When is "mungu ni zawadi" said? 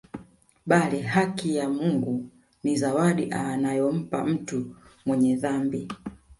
1.69-3.31